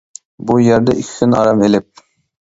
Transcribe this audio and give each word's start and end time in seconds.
بۇ 0.51 0.55
يەردە 0.67 0.95
ئىككى 1.01 1.09
كۈن 1.19 1.35
ئارام 1.41 1.61
ئېلىپ. 1.67 2.03